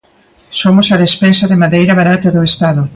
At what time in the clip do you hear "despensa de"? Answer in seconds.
1.05-1.59